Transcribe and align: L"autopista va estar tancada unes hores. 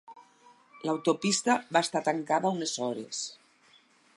L"autopista 0.85 1.57
va 1.77 1.83
estar 1.87 2.03
tancada 2.09 2.53
unes 2.61 2.75
hores. 2.87 3.21